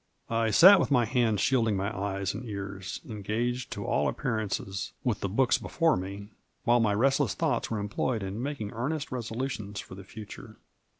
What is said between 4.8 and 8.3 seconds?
with the books before me^ while my restless thoughts were employed